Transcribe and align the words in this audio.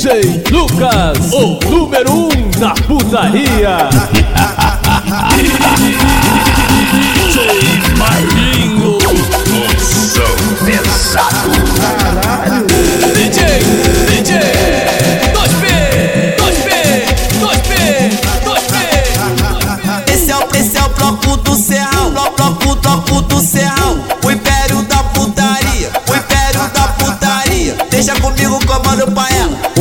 DJ 0.00 0.42
Lucas, 0.50 1.30
o 1.30 1.58
número 1.68 2.10
um 2.10 2.50
da 2.58 2.70
putaria. 2.86 3.90
DJ 6.94 7.78
Marlinho, 7.98 8.98
Sou 9.78 10.24
pesado. 10.64 12.09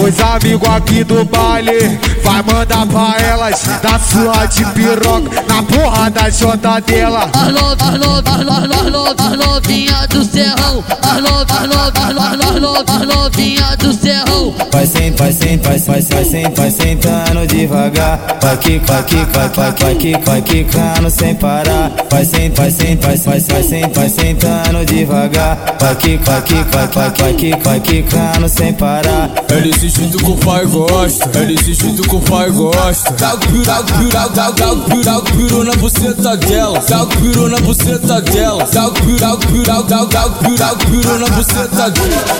Os 0.01 0.19
amigos 0.19 0.67
aqui 0.69 1.03
do 1.03 1.25
baile 1.25 1.99
vai 2.23 2.41
mandar 2.43 2.85
pra 2.87 3.17
elas 3.21 3.61
da 3.81 3.99
sua 3.99 4.45
de 4.45 4.65
piroca 4.67 5.43
na 5.47 5.61
porra 5.63 6.09
da 6.09 6.29
jota 6.29 6.79
dela. 6.81 7.29
As 7.33 7.51
no- 7.51 7.71
as 7.71 7.99
no- 7.99 8.17
as 8.17 8.45
no- 8.45 8.73
as 8.73 8.91
no- 8.91 9.07
as 9.07 9.37
novinha 9.37 10.07
do 10.07 10.23
serrão, 10.23 10.83
as 11.01 11.21
no- 11.21 11.41
as 11.41 11.67
no- 11.67 12.21
as 12.21 12.37
no- 12.37 12.48
as 12.59 12.61
no- 12.61 12.93
as 12.93 13.15
novinha 13.15 13.75
do 13.77 13.93
serrão. 13.93 14.53
Vai 14.71 14.85
sem, 14.85 15.11
vai 15.13 15.31
sem, 15.31 15.57
vai, 15.57 15.77
vai, 15.79 16.01
vai 16.01 16.25
sem, 16.25 16.53
vai 16.53 16.71
sentando 16.71 17.47
devagar. 17.47 18.37
Vai 18.41 18.57
que, 18.57 18.79
vai 18.79 19.03
que, 19.03 19.15
vai, 19.15 19.49
vai, 19.49 19.71
vai 19.71 19.95
que, 19.95 20.17
vai 20.25 20.41
quicando 20.41 21.09
sem 21.09 21.35
parar. 21.35 21.91
Vai 22.09 22.25
sem, 22.25 22.49
vai 22.51 22.71
sem, 22.71 22.97
vai, 22.97 23.17
vai, 23.17 23.39
vai 23.39 23.63
sem, 23.63 23.89
vai 23.93 24.09
sentando 24.09 24.85
devagar. 24.85 25.77
Vai 25.79 25.95
que, 25.95 26.17
vai 26.17 26.41
que, 26.41 26.53
vai, 26.55 26.87
vai, 26.87 27.09
vai 27.11 27.33
que, 27.33 27.55
vai 27.63 27.79
quicando 27.79 28.49
sem 28.49 28.73
parar. 28.73 29.29
É 29.49 29.61
desse 29.61 29.89
jeito 29.89 30.17
que 30.17 30.31
o 30.31 30.35
pai 30.35 30.65
gosta, 30.65 31.29
é 31.39 31.45
desse 31.45 31.73
jeito 31.73 32.01
que 32.03 32.15
o 32.15 32.19
pai 32.19 32.49
gosta. 32.51 33.11
Dá 33.13 33.33
o 33.35 33.37
piru, 33.37 33.63
dá 33.63 33.79
o 33.79 33.83
piru, 33.83 34.09
dá 34.09 34.49
o- 34.49 34.77
piru, 34.83 35.03
dá 35.03 35.17
o 35.17 35.21
piru 35.23 35.63
na 35.63 35.75
buceta 35.75 36.37
dela. 36.37 36.81
Dá 36.87 37.03
o 37.03 37.07
piru 37.07 37.49
na 37.49 37.57
buceta 37.59 38.21
dela. 38.21 38.67
Dá 38.71 38.87
o 38.87 38.91
piru, 38.91 39.17
dá 39.17 39.33
o 39.33 39.37
piru, 39.37 39.63
dá 39.63 39.79
o- 39.79 39.83
dá 39.83 40.03
o- 40.03 40.05
dá 40.07 40.25
o 40.25 40.29
piru, 40.31 40.55
dá 40.57 40.73
o 40.73 40.77
piru 40.77 41.19
na 41.19 41.27
buceta 41.29 41.89
dela. 41.89 42.39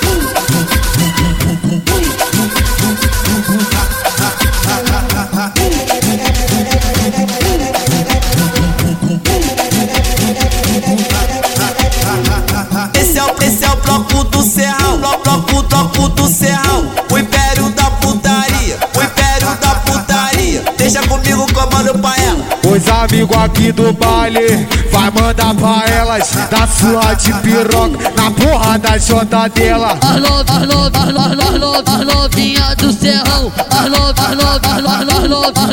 amigos 23.01 23.35
aqui 23.37 23.71
do 23.71 23.91
baile 23.93 24.67
vai 24.91 25.09
mandar 25.11 25.55
pra 25.55 25.83
elas 25.89 26.29
da 26.49 26.67
sua 26.67 27.13
de 27.15 27.33
piroca 27.41 28.11
na 28.15 28.29
porra 28.31 28.77
da 28.77 28.97
jota 28.97 29.47
dela. 29.49 29.97
As 30.01 30.21
no- 30.21 30.39
as 30.39 30.67
no- 30.67 30.85
as 30.85 31.13
no- 31.13 31.41
as 31.41 31.59
no- 31.59 31.75
as 31.75 32.05
novinha 32.05 32.75
do 32.77 32.93
serrão, 32.93 33.51
as 33.71 33.89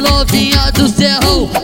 novinha 0.00 0.72
do 0.72 0.77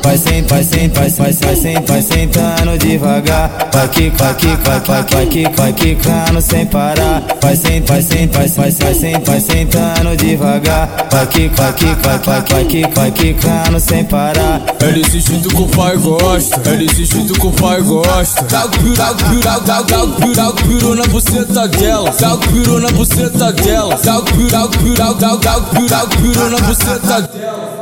Vai 0.02 0.16
sem, 0.18 0.42
vai 0.42 0.62
sem, 0.64 0.88
vai, 0.90 1.10
vai, 1.10 1.32
vai 1.32 1.56
sem, 1.56 1.74
vai 1.84 2.02
sentando 2.02 2.78
devagar. 2.78 3.50
Vai 3.72 3.88
que, 3.88 4.10
vai 4.10 4.34
que, 4.34 4.46
vai, 4.46 4.80
vai, 4.80 5.02
vai 5.02 5.26
que, 5.26 5.48
vai 5.56 5.72
quicando 5.72 6.40
sem 6.40 6.66
parar. 6.66 7.22
Vai 7.42 7.56
sem, 7.56 7.80
vai 7.82 8.02
sem, 8.02 8.26
vai, 8.28 8.48
vai, 8.48 8.70
vai 8.70 8.94
sem, 8.94 9.20
vai 9.20 9.40
sentando 9.40 10.16
devagar. 10.16 11.08
Vai 11.10 11.26
que, 11.26 11.48
vai 11.48 11.72
que, 11.72 11.86
vai, 11.86 12.18
vai, 12.18 12.42
vai 12.42 12.64
que, 12.64 12.82
vai 12.94 13.10
quicando 13.10 13.80
sem 13.80 14.04
parar. 14.04 14.62
É 14.80 14.92
desse 14.92 15.20
jeito 15.20 15.48
que 15.48 15.62
o 15.62 15.66
pai 15.68 15.96
gosta, 15.96 16.60
é 16.70 16.76
desse 16.76 17.04
jeito 17.04 17.32
que 17.34 17.46
o 17.46 17.50
pai 17.52 17.80
gosta. 17.82 18.42
Dá 18.42 18.66
o 18.66 18.68
piru, 18.70 18.94
dá 18.94 19.10
o 19.10 19.14
piru, 19.16 19.40
dá 19.40 19.56
o- 19.58 19.60
dá 19.60 19.80
o- 19.80 19.84
dá 19.84 20.02
o 20.04 20.08
piru, 20.12 20.34
dá 20.34 20.48
o 20.48 20.54
piru 20.54 20.94
na 20.94 21.04
buceta 21.04 21.68
dela. 21.68 22.14
Dá 22.20 22.34
o 22.34 22.38
piru 22.38 22.80
na 22.80 22.90
buceta 22.90 23.52
dela. 23.52 23.98
Dá 24.02 24.18
o 24.18 24.22
piru, 24.22 24.48
dá 24.50 24.64
o 24.64 24.68
piru, 24.68 24.94
dá 24.94 25.10
o- 25.10 25.14
dá 25.14 25.34
o- 25.34 25.38
dá 25.38 25.56
o 25.56 25.62
piru, 25.62 25.86
dá 25.88 26.04
o 26.04 26.08
piru 26.08 26.50
na 26.50 26.58
buceta 26.58 27.22
dela. 27.22 27.73